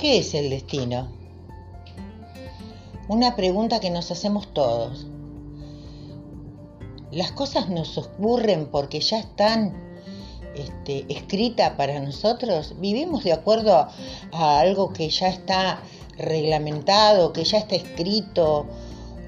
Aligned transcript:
¿Qué 0.00 0.16
es 0.16 0.32
el 0.32 0.48
destino? 0.48 1.08
Una 3.06 3.36
pregunta 3.36 3.80
que 3.80 3.90
nos 3.90 4.10
hacemos 4.10 4.54
todos. 4.54 5.06
Las 7.10 7.32
cosas 7.32 7.68
nos 7.68 7.98
ocurren 7.98 8.68
porque 8.68 9.00
ya 9.00 9.18
están 9.18 9.74
este, 10.54 11.04
escritas 11.12 11.74
para 11.74 12.00
nosotros. 12.00 12.76
Vivimos 12.78 13.24
de 13.24 13.34
acuerdo 13.34 13.88
a 14.32 14.60
algo 14.60 14.94
que 14.94 15.10
ya 15.10 15.28
está 15.28 15.82
reglamentado, 16.16 17.34
que 17.34 17.44
ya 17.44 17.58
está 17.58 17.76
escrito, 17.76 18.64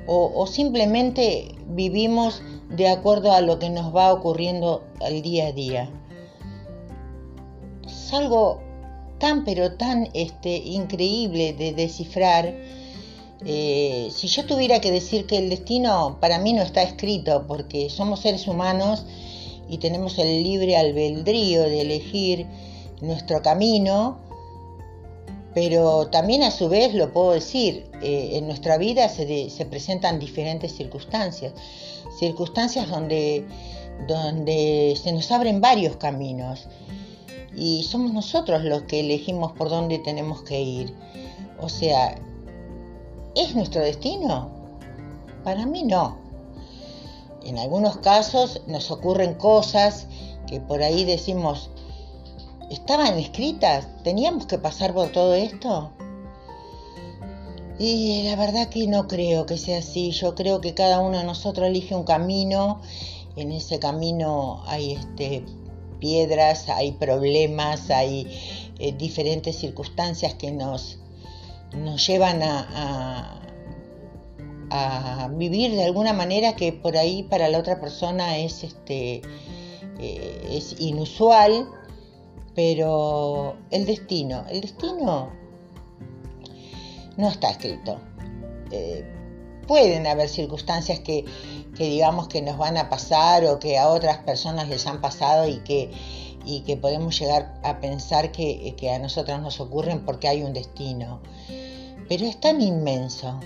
o, 0.06 0.46
simplemente 0.46 1.54
vivimos 1.66 2.40
de 2.70 2.88
acuerdo 2.88 3.32
a 3.32 3.42
lo 3.42 3.58
que 3.58 3.68
nos 3.68 3.94
va 3.94 4.10
ocurriendo 4.10 4.82
al 5.02 5.20
día 5.20 5.48
a 5.48 5.52
día. 5.52 5.90
Es 7.86 8.10
algo 8.14 8.71
tan 9.22 9.44
pero 9.44 9.74
tan 9.74 10.08
este, 10.14 10.56
increíble 10.56 11.52
de 11.52 11.72
descifrar. 11.72 12.56
Eh, 13.46 14.08
si 14.12 14.26
yo 14.26 14.44
tuviera 14.46 14.80
que 14.80 14.90
decir 14.90 15.26
que 15.26 15.38
el 15.38 15.48
destino 15.48 16.18
para 16.20 16.38
mí 16.38 16.52
no 16.52 16.62
está 16.62 16.82
escrito, 16.82 17.44
porque 17.46 17.88
somos 17.88 18.18
seres 18.18 18.48
humanos 18.48 19.04
y 19.68 19.78
tenemos 19.78 20.18
el 20.18 20.42
libre 20.42 20.76
albedrío 20.76 21.62
de 21.62 21.82
elegir 21.82 22.46
nuestro 23.00 23.42
camino, 23.42 24.18
pero 25.54 26.08
también 26.08 26.42
a 26.42 26.50
su 26.50 26.68
vez 26.68 26.92
lo 26.92 27.12
puedo 27.12 27.30
decir, 27.30 27.86
eh, 28.02 28.30
en 28.32 28.48
nuestra 28.48 28.76
vida 28.76 29.08
se, 29.08 29.50
se, 29.50 29.66
presentan 29.66 30.18
diferentes 30.18 30.74
circunstancias, 30.74 31.52
circunstancias 32.18 32.88
donde, 32.88 33.44
donde 34.08 34.98
se 35.00 35.12
nos 35.12 35.30
abren 35.30 35.60
varios 35.60 35.94
caminos 35.94 36.66
y 37.54 37.82
somos 37.84 38.12
nosotros 38.12 38.64
los 38.64 38.82
que 38.82 39.00
elegimos 39.00 39.52
por 39.52 39.68
dónde 39.68 39.98
tenemos 39.98 40.42
que 40.42 40.60
ir. 40.60 40.94
O 41.60 41.68
sea, 41.68 42.16
¿es 43.34 43.54
nuestro 43.54 43.82
destino? 43.82 44.50
Para 45.44 45.66
mí 45.66 45.82
no. 45.82 46.16
En 47.44 47.58
algunos 47.58 47.98
casos 47.98 48.62
nos 48.66 48.90
ocurren 48.90 49.34
cosas 49.34 50.06
que 50.46 50.60
por 50.60 50.82
ahí 50.82 51.04
decimos, 51.04 51.70
¿estaban 52.70 53.18
escritas? 53.18 53.86
¿Teníamos 54.04 54.46
que 54.46 54.58
pasar 54.58 54.94
por 54.94 55.10
todo 55.10 55.34
esto? 55.34 55.90
Y 57.78 58.22
la 58.24 58.36
verdad 58.36 58.68
que 58.68 58.86
no 58.86 59.08
creo 59.08 59.44
que 59.46 59.58
sea 59.58 59.78
así. 59.78 60.12
Yo 60.12 60.34
creo 60.34 60.60
que 60.60 60.74
cada 60.74 61.00
uno 61.00 61.18
de 61.18 61.24
nosotros 61.24 61.66
elige 61.66 61.94
un 61.94 62.04
camino. 62.04 62.80
En 63.34 63.50
ese 63.50 63.78
camino 63.78 64.62
hay 64.66 64.92
este 64.92 65.44
piedras, 66.02 66.68
hay 66.68 66.90
problemas, 66.92 67.88
hay 67.90 68.26
eh, 68.80 68.92
diferentes 68.92 69.56
circunstancias 69.56 70.34
que 70.34 70.50
nos, 70.50 70.98
nos 71.76 72.04
llevan 72.04 72.42
a, 72.42 73.40
a, 74.70 75.28
vivir 75.28 75.70
de 75.70 75.84
alguna 75.84 76.12
manera 76.12 76.56
que 76.56 76.72
por 76.72 76.96
ahí 76.96 77.22
para 77.22 77.48
la 77.48 77.58
otra 77.58 77.80
persona 77.80 78.36
es, 78.38 78.64
este, 78.64 79.22
eh, 80.00 80.48
es 80.50 80.80
inusual, 80.80 81.68
pero 82.56 83.56
el 83.70 83.86
destino, 83.86 84.44
el 84.50 84.60
destino 84.60 85.30
no 87.16 87.28
está 87.28 87.50
escrito. 87.50 88.00
Eh, 88.72 89.04
pueden 89.68 90.06
haber 90.08 90.28
circunstancias 90.28 90.98
que, 90.98 91.24
que 91.76 91.84
digamos 91.84 92.28
que 92.28 92.42
nos 92.42 92.58
van 92.58 92.76
a 92.76 92.88
pasar 92.88 93.44
o 93.44 93.58
que 93.58 93.78
a 93.78 93.88
otras 93.88 94.18
personas 94.18 94.68
les 94.68 94.86
han 94.86 95.00
pasado 95.00 95.48
y 95.48 95.58
que, 95.58 95.90
y 96.44 96.60
que 96.60 96.76
podemos 96.76 97.18
llegar 97.18 97.54
a 97.62 97.80
pensar 97.80 98.32
que, 98.32 98.74
que 98.76 98.90
a 98.90 98.98
nosotros 98.98 99.40
nos 99.40 99.60
ocurren 99.60 100.04
porque 100.04 100.28
hay 100.28 100.42
un 100.42 100.52
destino. 100.52 101.20
Pero 102.08 102.26
es 102.26 102.38
tan 102.40 102.60
inmenso, 102.60 103.40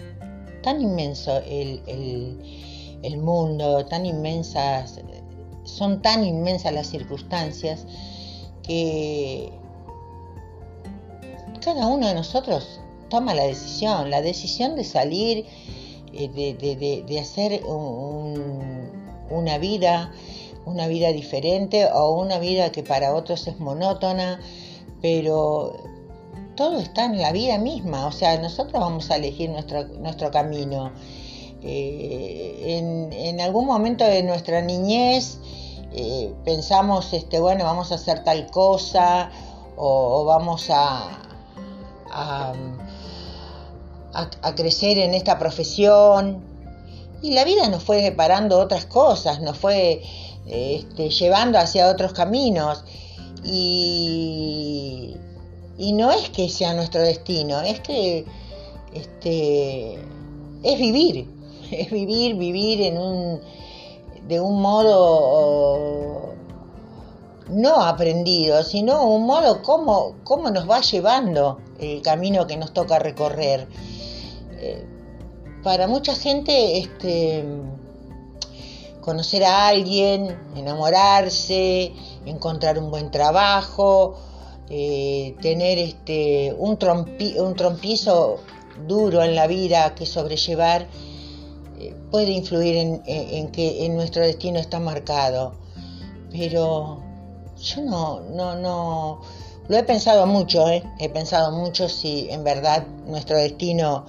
tan 0.62 0.80
inmenso 0.80 1.38
el, 1.38 1.82
el, 1.86 2.98
el 3.02 3.18
mundo, 3.18 3.86
tan 3.86 4.06
inmensas, 4.06 5.00
son 5.64 6.02
tan 6.02 6.24
inmensas 6.24 6.72
las 6.72 6.88
circunstancias 6.88 7.86
que 8.62 9.52
cada 11.60 11.86
uno 11.86 12.08
de 12.08 12.14
nosotros 12.14 12.80
toma 13.08 13.34
la 13.34 13.44
decisión, 13.44 14.10
la 14.10 14.22
decisión 14.22 14.74
de 14.74 14.84
salir 14.84 15.46
eh, 16.18 16.28
de, 16.28 17.04
de, 17.06 17.20
hacer 17.20 17.62
una 19.30 19.58
vida, 19.58 20.12
una 20.64 20.86
vida 20.86 21.12
diferente 21.12 21.86
o 21.92 22.18
una 22.20 22.38
vida 22.38 22.72
que 22.72 22.82
para 22.82 23.14
otros 23.14 23.46
es 23.46 23.58
monótona, 23.60 24.40
pero 25.02 25.74
todo 26.56 26.78
está 26.78 27.04
en 27.04 27.20
la 27.20 27.32
vida 27.32 27.58
misma, 27.58 28.06
o 28.06 28.12
sea, 28.12 28.38
nosotros 28.38 28.80
vamos 28.80 29.10
a 29.10 29.16
elegir 29.16 29.50
nuestro, 29.50 29.84
nuestro 29.84 30.30
camino. 30.30 30.92
Eh, 31.62 32.76
en, 32.78 33.12
en, 33.12 33.40
algún 33.40 33.66
momento 33.66 34.04
de 34.04 34.22
nuestra 34.22 34.60
niñez 34.62 35.38
eh, 35.92 36.32
pensamos, 36.44 37.12
este, 37.12 37.40
bueno, 37.40 37.64
vamos 37.64 37.90
a 37.92 37.96
hacer 37.96 38.22
tal 38.22 38.50
cosa 38.50 39.30
o, 39.76 40.24
vamos 40.24 40.66
a 40.70 41.22
a, 44.16 44.54
crecer 44.54 44.98
en 44.98 45.14
esta 45.14 45.38
profesión. 45.38 46.42
Y 47.22 47.32
la 47.32 47.44
vida 47.44 47.68
nos 47.68 47.82
fue 47.82 48.02
deparando 48.02 48.58
otras 48.58 48.86
cosas, 48.86 49.40
nos 49.40 49.56
fue 49.56 50.02
este, 50.46 51.10
llevando 51.10 51.58
hacia 51.58 51.88
otros 51.88 52.12
caminos. 52.12 52.84
Y, 53.44 55.16
y, 55.78 55.92
no 55.92 56.10
es 56.10 56.30
que 56.30 56.48
sea 56.48 56.74
nuestro 56.74 57.02
destino, 57.02 57.60
es 57.60 57.80
que 57.80 58.24
este, 58.92 59.98
es 60.62 60.78
vivir, 60.78 61.28
es 61.70 61.90
vivir, 61.90 62.36
vivir 62.36 62.82
en 62.82 62.98
un, 62.98 63.40
de 64.26 64.40
un 64.40 64.60
modo 64.60 66.34
no 67.48 67.82
aprendido, 67.82 68.62
sino 68.64 69.04
un 69.04 69.26
modo 69.26 69.62
como, 69.62 70.16
cómo 70.24 70.50
nos 70.50 70.68
va 70.68 70.80
llevando 70.80 71.58
el 71.78 72.02
camino 72.02 72.46
que 72.46 72.56
nos 72.56 72.72
toca 72.72 72.98
recorrer. 72.98 73.68
Eh, 74.58 74.84
para 75.62 75.88
mucha 75.88 76.14
gente 76.14 76.78
este, 76.78 77.44
conocer 79.00 79.44
a 79.44 79.68
alguien, 79.68 80.36
enamorarse, 80.56 81.92
encontrar 82.24 82.78
un 82.78 82.90
buen 82.90 83.10
trabajo, 83.10 84.16
eh, 84.68 85.36
tener 85.40 85.78
este, 85.78 86.54
un, 86.58 86.78
un 87.38 87.54
trompizo 87.54 88.38
duro 88.86 89.22
en 89.22 89.34
la 89.34 89.46
vida 89.46 89.94
que 89.94 90.06
sobrellevar, 90.06 90.86
eh, 91.78 91.94
puede 92.10 92.30
influir 92.30 92.76
en, 92.76 93.02
en, 93.06 93.52
que 93.52 93.86
en 93.86 93.96
nuestro 93.96 94.22
destino 94.22 94.58
está 94.58 94.80
marcado. 94.80 95.54
Pero 96.30 97.00
yo 97.60 97.82
no, 97.82 98.20
no, 98.20 98.56
no, 98.56 99.20
lo 99.68 99.76
he 99.76 99.82
pensado 99.82 100.26
mucho, 100.26 100.68
he 100.68 101.08
pensado 101.08 101.52
mucho 101.52 101.88
si 101.88 102.28
en 102.30 102.44
verdad 102.44 102.86
nuestro 103.06 103.36
destino 103.38 104.06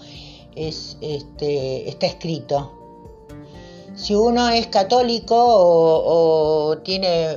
es, 0.58 0.98
este, 1.02 1.90
está 1.90 2.08
escrito. 2.08 2.74
Si 3.96 4.14
uno 4.14 4.50
es 4.50 4.68
católico 4.68 5.36
o, 5.38 6.78
tiene 6.80 7.32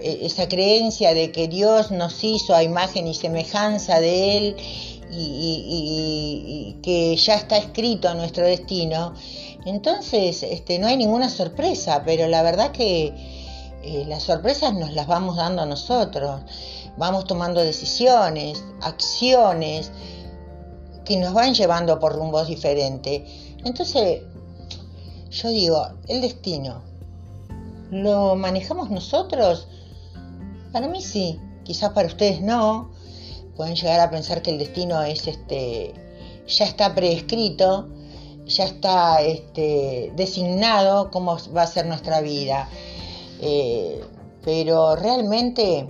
eh, 0.00 0.20
esa 0.22 0.48
creencia 0.48 1.12
de 1.14 1.30
que 1.30 1.48
Dios 1.48 1.90
nos 1.90 2.24
hizo 2.24 2.54
a 2.54 2.62
imagen 2.62 3.06
y 3.06 3.14
semejanza 3.14 4.00
de 4.00 4.36
Él 4.36 4.56
y, 5.10 6.76
que 6.82 7.16
ya 7.16 7.34
está 7.34 7.58
escrito 7.58 8.14
nuestro 8.14 8.46
destino, 8.46 9.12
entonces 9.66 10.42
este, 10.42 10.78
no 10.78 10.86
hay 10.86 10.96
ninguna 10.96 11.28
sorpresa, 11.28 12.02
pero 12.06 12.26
la 12.28 12.42
verdad 12.42 12.72
que 12.72 13.12
eh, 13.82 14.04
las 14.06 14.22
sorpresas 14.22 14.72
nos 14.72 14.94
las 14.94 15.06
vamos 15.06 15.36
dando 15.36 15.66
nosotros, 15.66 16.40
vamos 16.96 17.24
tomando 17.24 17.60
decisiones, 17.60 18.64
acciones, 18.80 19.90
que 21.10 21.16
nos 21.16 21.34
van 21.34 21.54
llevando 21.54 21.98
por 21.98 22.14
rumbos 22.14 22.46
diferentes. 22.46 23.22
Entonces, 23.64 24.22
yo 25.28 25.48
digo, 25.48 25.88
el 26.06 26.20
destino, 26.20 26.82
¿lo 27.90 28.36
manejamos 28.36 28.90
nosotros? 28.90 29.66
Para 30.70 30.86
mí 30.86 31.02
sí, 31.02 31.36
quizás 31.64 31.90
para 31.94 32.06
ustedes 32.06 32.40
no. 32.42 32.92
Pueden 33.56 33.74
llegar 33.74 33.98
a 33.98 34.08
pensar 34.08 34.40
que 34.40 34.52
el 34.52 34.58
destino 34.58 35.02
es 35.02 35.26
este, 35.26 35.94
ya 36.46 36.64
está 36.64 36.94
preescrito, 36.94 37.88
ya 38.46 38.66
está 38.66 39.20
este, 39.20 40.12
designado 40.14 41.10
cómo 41.10 41.38
va 41.56 41.62
a 41.62 41.66
ser 41.66 41.86
nuestra 41.86 42.20
vida. 42.20 42.68
Eh, 43.40 44.00
pero 44.44 44.94
realmente 44.94 45.88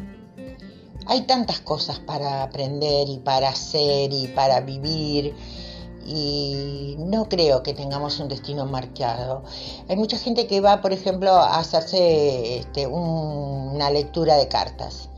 hay 1.11 1.23
tantas 1.23 1.59
cosas 1.59 1.99
para 1.99 2.45
aprender 2.45 3.09
y 3.09 3.19
para 3.19 3.49
hacer 3.49 4.13
y 4.13 4.29
para 4.29 4.61
vivir 4.61 5.35
y 6.07 6.95
no 6.99 7.29
creo 7.29 7.65
que 7.65 7.75
tengamos 7.75 8.21
un 8.21 8.29
destino 8.29 8.65
marcado. 8.65 9.43
Hay 9.89 9.97
mucha 9.97 10.17
gente 10.19 10.47
que 10.47 10.61
va, 10.61 10.81
por 10.81 10.93
ejemplo, 10.93 11.33
a 11.33 11.59
hacerse 11.59 12.59
este, 12.59 12.87
una 12.87 13.91
lectura 13.91 14.37
de 14.37 14.47
cartas 14.47 15.09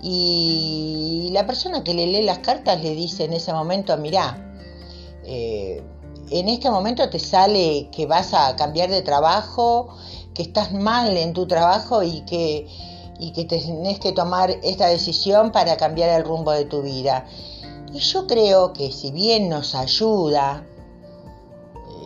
Y 0.00 1.28
la 1.32 1.46
persona 1.46 1.84
que 1.84 1.92
le 1.92 2.06
lee 2.06 2.22
las 2.22 2.38
cartas 2.38 2.82
le 2.82 2.94
dice 2.94 3.24
en 3.24 3.34
ese 3.34 3.52
momento, 3.52 3.94
mirá, 3.98 4.54
eh, 5.24 5.82
en 6.30 6.48
este 6.48 6.70
momento 6.70 7.10
te 7.10 7.18
sale 7.18 7.90
que 7.92 8.06
vas 8.06 8.32
a 8.32 8.56
cambiar 8.56 8.88
de 8.88 9.02
trabajo, 9.02 9.94
que 10.32 10.40
estás 10.40 10.72
mal 10.72 11.14
en 11.18 11.34
tu 11.34 11.46
trabajo 11.46 12.02
y 12.02 12.22
que, 12.22 12.66
y 13.22 13.30
que 13.30 13.44
tenés 13.44 14.00
que 14.00 14.10
tomar 14.10 14.50
esta 14.64 14.88
decisión 14.88 15.52
para 15.52 15.76
cambiar 15.76 16.10
el 16.10 16.24
rumbo 16.24 16.50
de 16.50 16.64
tu 16.64 16.82
vida. 16.82 17.24
Y 17.92 18.00
yo 18.00 18.26
creo 18.26 18.72
que 18.72 18.90
si 18.90 19.12
bien 19.12 19.48
nos 19.48 19.76
ayuda, 19.76 20.66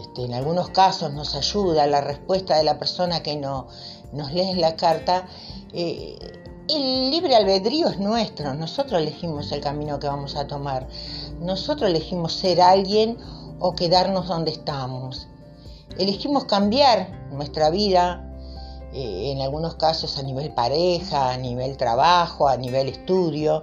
este, 0.03 0.25
en 0.27 0.35
algunos 0.35 0.69
casos 0.69 1.15
nos 1.15 1.35
ayuda 1.35 1.87
la 1.87 2.03
respuesta 2.03 2.59
de 2.59 2.65
la 2.65 2.79
persona 2.79 3.23
que 3.23 3.35
no, 3.35 3.67
nos 4.13 4.31
lee 4.35 4.57
la 4.57 4.77
carta, 4.77 5.27
eh, 5.73 6.19
el 6.69 7.11
libre 7.11 7.35
albedrío 7.35 7.89
es 7.89 7.99
nuestro, 7.99 8.53
nosotros 8.53 9.01
elegimos 9.01 9.51
el 9.53 9.63
camino 9.63 9.99
que 9.99 10.09
vamos 10.09 10.37
a 10.37 10.47
tomar, 10.47 10.87
nosotros 11.41 11.89
elegimos 11.89 12.35
ser 12.35 12.61
alguien 12.61 13.17
o 13.59 13.73
quedarnos 13.75 14.29
donde 14.29 14.51
estamos. 14.51 15.29
Elegimos 15.97 16.45
cambiar 16.45 17.09
nuestra 17.31 17.71
vida, 17.71 18.26
eh, 18.99 19.33
en 19.33 19.43
algunos 19.43 19.75
casos 19.75 20.17
a 20.17 20.23
nivel 20.23 20.55
pareja, 20.55 21.33
a 21.33 21.37
nivel 21.37 21.77
trabajo, 21.77 22.49
a 22.49 22.57
nivel 22.57 22.89
estudio, 22.89 23.61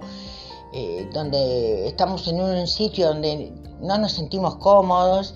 eh, 0.72 1.10
donde 1.12 1.88
estamos 1.88 2.28
en 2.28 2.40
un 2.40 2.68
sitio 2.68 3.08
donde 3.08 3.52
no 3.80 3.98
nos 3.98 4.12
sentimos 4.12 4.54
cómodos 4.58 5.34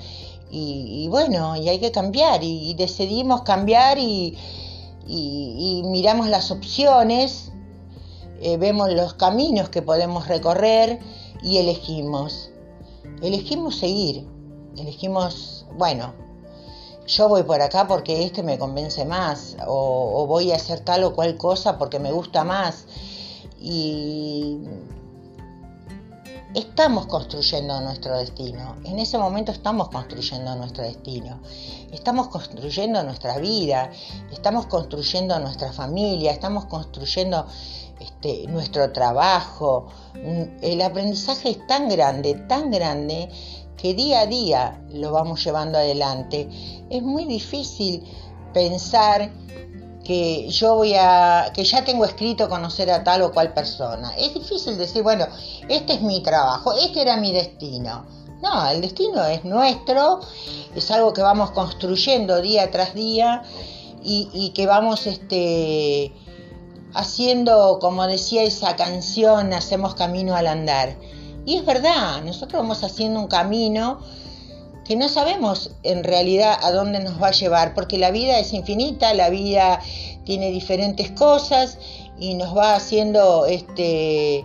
y, 0.53 1.09
bueno, 1.09 1.57
y 1.57 1.69
hay 1.69 1.81
que 1.81 1.91
cambiar 1.91 2.45
y, 2.45 2.75
decidimos 2.75 3.43
cambiar 3.43 3.99
y, 3.99 4.39
miramos 5.85 6.29
las 6.29 6.53
opciones, 6.53 7.51
eh, 8.41 8.57
vemos 8.57 8.93
los 8.93 9.15
caminos 9.15 9.69
que 9.69 9.83
podemos 9.83 10.29
recorrer 10.29 11.01
y 11.43 11.57
elegimos. 11.57 12.51
Elegimos 13.21 13.77
seguir, 13.77 14.29
elegimos, 14.77 15.67
bueno, 15.77 16.28
yo 17.09 17.29
voy 17.29 17.43
por 17.43 17.61
acá 17.63 17.89
porque 17.89 18.25
este 18.25 18.43
me 18.43 18.59
convence 18.59 19.05
más, 19.05 19.57
o, 19.67 20.27
voy 20.27 20.53
a 20.53 20.57
hacer 20.57 20.81
tal 20.81 21.05
o 21.05 21.15
cual 21.15 21.37
cosa 21.37 21.79
porque 21.79 21.99
me 21.99 22.13
gusta 22.13 22.45
más. 22.45 22.85
Y 23.59 24.59
estamos 26.55 27.07
construyendo 27.07 27.81
nuestro 27.81 28.17
destino. 28.19 28.77
En 28.85 28.99
ese 28.99 29.17
momento 29.17 29.53
estamos 29.53 29.89
construyendo 29.89 30.55
nuestro 30.57 30.85
destino. 30.85 31.41
Estamos 31.91 32.29
construyendo 32.29 33.03
nuestra 33.03 33.39
vida, 33.39 33.91
estamos 34.31 34.67
construyendo 34.67 35.39
nuestra 35.41 35.73
familia, 35.73 36.31
estamos 36.31 36.67
construyendo 36.67 37.47
este, 38.01 38.47
nuestro 38.49 38.93
trabajo. 38.93 39.89
El 40.61 40.83
aprendizaje 40.83 41.51
es 41.51 41.67
tan 41.67 41.89
grande, 41.89 42.35
tan 42.35 42.71
grande, 42.71 43.31
que 43.81 43.95
día 43.95 44.21
a 44.21 44.27
día 44.27 44.83
lo 44.91 45.13
vamos 45.13 45.43
llevando 45.43 45.79
adelante. 45.79 46.49
Es 46.91 47.03
muy 47.03 47.25
difícil 47.25 48.05
pensar 48.53 49.31
que 50.05 50.49
yo 50.49 50.75
voy 50.75 50.95
a, 50.95 51.51
que 51.55 51.65
ya 51.65 51.85
tengo 51.85 52.05
escrito 52.05 52.49
conocer 52.49 52.91
a 52.91 53.05
tal 53.05 53.23
o 53.23 53.33
cual 53.33 53.53
persona. 53.55 54.11
Es 54.17 54.35
difícil 54.35 54.77
decir, 54.79 55.03
bueno, 55.03 55.27
este 55.69 55.95
es 55.95 56.03
mi 56.03 56.23
trabajo, 56.23 56.73
este 56.73 57.03
era 57.03 57.17
mi 57.17 57.33
destino. 57.33 58.07
No, 58.43 58.69
el 58.71 58.81
destino 58.81 59.25
es 59.27 59.45
nuestro, 59.45 60.21
es 60.75 60.91
algo 60.91 61.13
que 61.13 61.23
vamos 61.23 61.51
construyendo 61.51 62.41
día 62.41 62.71
tras 62.71 62.95
día 62.95 63.43
y, 64.03 64.29
y 64.33 64.51
que 64.51 64.67
vamos 64.67 65.07
este, 65.07 66.13
haciendo, 66.95 67.79
como 67.81 68.07
decía 68.07 68.45
esa 68.45 68.77
canción, 68.77 69.53
hacemos 69.53 69.95
camino 69.95 70.35
al 70.35 70.47
andar. 70.47 70.97
Y 71.49 71.57
es 71.57 71.65
verdad, 71.65 72.23
nosotros 72.25 72.61
vamos 72.61 72.85
haciendo 72.85 73.21
un 73.21 73.27
camino 73.27 74.01
que 74.85 74.97
no 74.97 75.09
sabemos 75.09 75.71
en 75.83 76.05
realidad 76.05 76.59
a 76.63 76.73
dónde 76.73 77.01
nos 77.01 77.23
va 77.23 77.29
a 77.29 77.31
llevar, 77.31 77.73
porque 77.73 77.97
la 77.97 78.11
vida 78.11 78.39
es 78.39 78.53
infinita, 78.53 79.15
la 79.15 79.31
vida 79.31 79.81
tiene 80.25 80.51
diferentes 80.51 81.11
cosas 81.11 81.79
y 82.19 82.35
nos 82.35 82.55
va 82.55 82.77
haciendo 82.77 83.47
este 83.47 84.45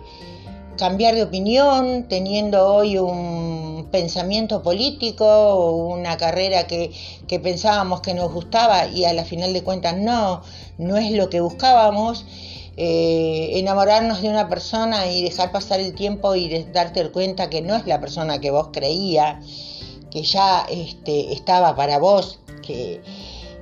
cambiar 0.78 1.14
de 1.14 1.24
opinión, 1.24 2.08
teniendo 2.08 2.72
hoy 2.72 2.96
un 2.96 3.86
pensamiento 3.92 4.62
político 4.62 5.72
una 5.72 6.16
carrera 6.16 6.66
que, 6.66 6.90
que 7.28 7.38
pensábamos 7.38 8.00
que 8.00 8.14
nos 8.14 8.32
gustaba 8.32 8.86
y 8.86 9.04
a 9.04 9.12
la 9.12 9.26
final 9.26 9.52
de 9.52 9.62
cuentas 9.62 9.94
no, 9.94 10.40
no 10.78 10.96
es 10.96 11.10
lo 11.12 11.28
que 11.28 11.42
buscábamos 11.42 12.24
eh, 12.76 13.50
enamorarnos 13.54 14.20
de 14.22 14.28
una 14.28 14.48
persona 14.48 15.06
y 15.06 15.22
dejar 15.22 15.52
pasar 15.52 15.80
el 15.80 15.94
tiempo 15.94 16.34
y 16.34 16.64
darte 16.72 17.10
cuenta 17.10 17.48
que 17.48 17.62
no 17.62 17.76
es 17.76 17.86
la 17.86 18.00
persona 18.00 18.40
que 18.40 18.50
vos 18.50 18.70
creía, 18.72 19.40
que 20.10 20.22
ya 20.22 20.66
este, 20.68 21.32
estaba 21.32 21.76
para 21.76 21.98
vos, 21.98 22.40
que 22.62 23.00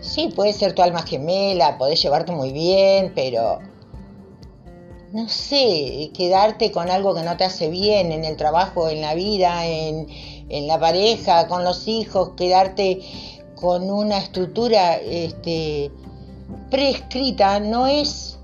sí, 0.00 0.32
puede 0.34 0.52
ser 0.52 0.74
tu 0.74 0.82
alma 0.82 1.02
gemela, 1.02 1.78
podés 1.78 2.02
llevarte 2.02 2.32
muy 2.32 2.52
bien, 2.52 3.12
pero 3.14 3.58
no 5.12 5.28
sé, 5.28 6.10
quedarte 6.16 6.72
con 6.72 6.90
algo 6.90 7.14
que 7.14 7.22
no 7.22 7.36
te 7.36 7.44
hace 7.44 7.68
bien 7.68 8.12
en 8.12 8.24
el 8.24 8.36
trabajo, 8.36 8.88
en 8.88 9.02
la 9.02 9.14
vida, 9.14 9.66
en, 9.66 10.06
en 10.48 10.66
la 10.66 10.80
pareja, 10.80 11.48
con 11.48 11.64
los 11.64 11.86
hijos, 11.86 12.30
quedarte 12.36 13.00
con 13.54 13.90
una 13.90 14.18
estructura 14.18 14.96
este, 14.96 15.90
prescrita, 16.70 17.60
no 17.60 17.86
es 17.86 18.38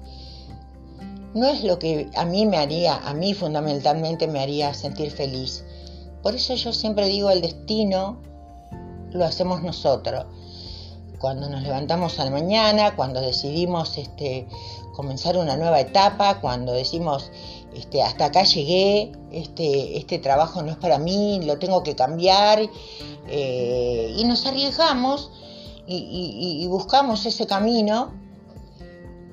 no 1.39 1.49
es 1.49 1.65
lo 1.65 1.79
que 1.79 2.11
a 2.15 2.25
mí 2.25 2.47
me 2.47 2.59
haría, 2.59 2.97
a 2.97 3.15
mí 3.15 3.35
fundamentalmente 3.35 4.27
me 4.27 4.41
haría 4.41 4.75
sentir 4.75 5.11
feliz. 5.11 5.65
Por 6.23 6.35
eso 6.35 6.55
yo 6.55 6.73
siempre 6.73 7.07
digo, 7.07 7.31
el 7.31 7.41
destino 7.41 8.21
lo 9.13 9.25
hacemos 9.25 9.63
nosotros. 9.63 10.27
Cuando 11.19 11.49
nos 11.49 11.63
levantamos 11.63 12.19
a 12.19 12.25
la 12.25 12.31
mañana, 12.31 12.95
cuando 12.95 13.21
decidimos 13.21 13.99
este, 13.99 14.47
comenzar 14.95 15.37
una 15.37 15.57
nueva 15.57 15.81
etapa, 15.81 16.41
cuando 16.41 16.73
decimos, 16.73 17.31
este, 17.75 18.03
hasta 18.03 18.27
acá 18.27 18.45
llegué, 18.45 19.13
este, 19.33 19.99
este 19.99 20.19
trabajo 20.19 20.63
no 20.63 20.73
es 20.73 20.77
para 20.77 20.99
mí, 20.99 21.41
lo 21.45 21.59
tengo 21.59 21.83
que 21.83 21.97
cambiar, 21.97 22.61
eh, 23.29 24.15
y 24.17 24.25
nos 24.25 24.47
arriesgamos 24.47 25.31
y 25.91 26.67
buscamos 26.69 27.25
ese 27.25 27.47
camino 27.47 28.13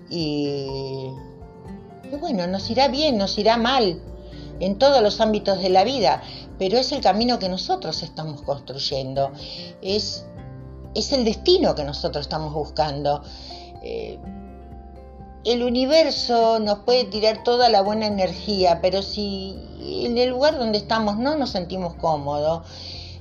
y 0.10 1.10
bueno, 2.20 2.48
nos 2.48 2.70
irá 2.70 2.88
bien, 2.88 3.18
nos 3.18 3.38
irá 3.38 3.58
mal 3.58 4.02
en 4.60 4.78
todos 4.78 5.02
los 5.02 5.20
ámbitos 5.20 5.62
de 5.62 5.70
la 5.70 5.84
vida, 5.84 6.22
pero 6.58 6.78
es 6.78 6.92
el 6.92 7.02
camino 7.02 7.40
que 7.40 7.50
nosotros 7.50 8.04
estamos 8.04 8.42
construyendo, 8.42 9.32
es, 9.82 10.26
es 10.94 11.12
el 11.12 11.26
destino 11.26 11.76
que 11.76 11.84
nosotros 11.84 12.26
estamos 12.26 12.54
buscando. 12.54 13.22
Eh, 13.84 14.18
el 15.44 15.62
universo 15.62 16.60
nos 16.60 16.80
puede 16.80 17.04
tirar 17.04 17.44
toda 17.44 17.70
la 17.70 17.82
buena 17.82 18.08
energía, 18.08 18.80
pero 18.82 19.04
si 19.04 19.56
en 19.80 20.18
el 20.18 20.30
lugar 20.30 20.58
donde 20.58 20.80
estamos 20.80 21.18
no 21.18 21.36
nos 21.36 21.52
sentimos 21.52 21.94
cómodos, 21.96 22.68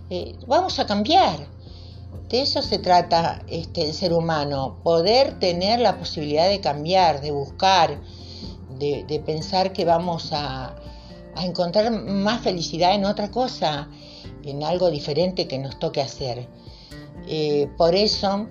eh, 0.08 0.34
vamos 0.46 0.78
a 0.78 0.86
cambiar. 0.86 1.52
De 2.28 2.40
eso 2.40 2.62
se 2.62 2.78
trata 2.78 3.42
este, 3.48 3.82
el 3.82 3.92
ser 3.92 4.14
humano, 4.14 4.78
poder 4.82 5.38
tener 5.38 5.80
la 5.80 5.98
posibilidad 5.98 6.48
de 6.48 6.60
cambiar, 6.60 7.20
de 7.20 7.30
buscar, 7.30 8.00
de, 8.78 9.22
pensar 9.24 9.72
que 9.72 9.84
vamos 9.84 10.30
a, 10.32 10.74
encontrar 11.36 11.90
más 11.90 12.42
felicidad 12.42 12.94
en 12.94 13.04
otra 13.04 13.30
cosa, 13.30 13.88
en 14.44 14.62
algo 14.62 14.90
diferente 14.90 15.48
que 15.48 15.58
nos 15.58 15.78
toque 15.78 16.00
hacer. 16.00 16.48
Eh, 17.26 17.68
por 17.76 17.94
eso 17.94 18.46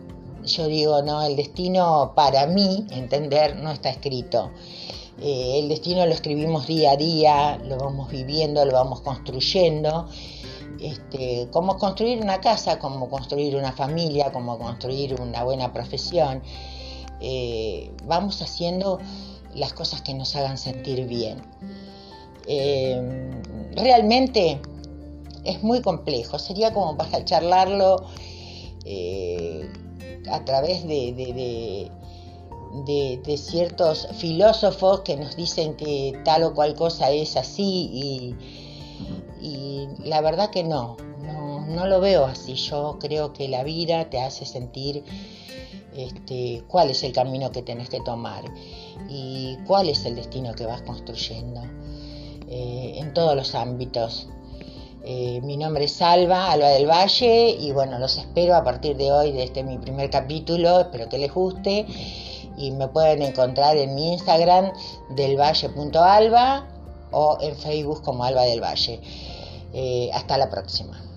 yo 0.45 0.67
digo, 0.67 1.01
no, 1.01 1.21
el 1.21 1.35
destino 1.35 2.13
para 2.15 2.45
mí, 2.47 2.85
entender, 2.91 3.55
no 3.55 3.71
está 3.71 3.89
escrito. 3.89 4.51
Eh, 5.21 5.59
el 5.59 5.69
destino 5.69 6.05
lo 6.05 6.13
escribimos 6.13 6.67
día 6.67 6.91
a 6.91 6.97
día, 6.97 7.57
lo 7.63 7.77
vamos 7.77 8.11
viviendo, 8.11 8.65
lo 8.65 8.73
vamos 8.73 9.01
construyendo. 9.01 10.07
Este, 10.79 11.47
como 11.51 11.77
construir 11.77 12.19
una 12.19 12.41
casa, 12.41 12.77
como 12.77 13.09
construir 13.09 13.55
una 13.55 13.71
familia, 13.71 14.31
como 14.33 14.57
construir 14.57 15.19
una 15.21 15.43
buena 15.43 15.71
profesión. 15.71 16.43
Eh, 17.21 17.91
vamos 18.05 18.41
haciendo 18.41 18.99
las 19.55 19.74
cosas 19.74 20.01
que 20.01 20.13
nos 20.13 20.36
hagan 20.36 20.57
sentir 20.57 21.07
bien. 21.07 21.41
Eh, 22.48 23.31
realmente 23.75 24.60
es 25.43 25.63
muy 25.63 25.81
complejo, 25.81 26.39
sería 26.39 26.74
como 26.74 26.98
para 26.98 27.24
charlarlo 27.25 28.05
eh, 28.86 29.69
a 30.29 30.43
través 30.45 30.88
de, 30.88 31.89
ciertos 33.38 34.07
filósofos 34.17 35.01
que 35.01 35.15
nos 35.17 35.36
dicen 35.36 35.75
que 35.75 36.19
tal 36.24 36.43
o 36.43 36.53
cual 36.53 36.75
cosa 36.75 37.12
es 37.12 37.36
así 37.38 37.89
y, 37.93 38.36
la 40.05 40.22
verdad 40.22 40.50
que 40.50 40.63
no, 40.63 40.98
no 41.67 41.88
lo 41.88 42.00
veo 42.00 42.25
así, 42.25 42.55
yo 42.55 42.98
creo 43.00 43.33
que 43.33 43.48
la 43.48 43.63
vida 43.63 44.10
te 44.10 44.19
hace 44.19 44.45
sentir 44.45 45.03
este, 45.95 46.63
cuál 46.67 46.89
es 46.89 47.03
el 47.03 47.13
camino 47.13 47.51
que 47.51 47.62
tenés 47.62 47.89
que 47.89 48.00
tomar 48.01 48.43
y 49.09 49.57
cuál 49.67 49.89
es 49.89 50.05
el 50.05 50.15
destino 50.15 50.53
que 50.53 50.65
vas 50.65 50.81
construyendo 50.81 51.62
eh, 52.50 52.95
en 52.97 53.13
todos 53.13 53.35
los 53.35 53.55
ámbitos. 53.55 54.27
Eh, 55.05 55.41
mi 55.43 55.57
nombre 55.57 55.85
es 55.85 56.01
Alba, 56.01 56.51
Alba 56.51 56.69
del 56.69 56.89
Valle, 56.89 57.50
y 57.50 57.71
bueno, 57.71 58.00
los 58.00 58.17
espero 58.17 58.55
a 58.55 58.63
partir 58.63 58.95
de 58.95 59.12
hoy, 59.12 59.33
de 59.33 59.43
este 59.43 59.63
mi 59.63 59.77
primer 59.77 60.09
capítulo, 60.09 60.79
espero 60.79 61.09
que 61.09 61.17
les 61.17 61.33
guste, 61.33 61.85
y 62.55 62.71
me 62.71 62.88
pueden 62.88 63.21
encontrar 63.21 63.75
en 63.75 63.95
mi 63.95 64.13
Instagram 64.13 64.71
delvalle.alba 65.09 66.67
o 67.12 67.38
en 67.41 67.55
Facebook 67.55 68.01
como 68.01 68.23
Alba 68.23 68.43
del 68.43 68.62
Valle. 68.62 69.01
Eh, 69.73 70.09
hasta 70.13 70.38
la 70.38 70.50
próxima. 70.50 71.12